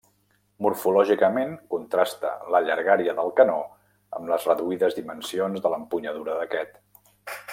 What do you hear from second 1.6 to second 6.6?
contrasta la llargària del canó amb les reduïdes dimensions de l'empunyadura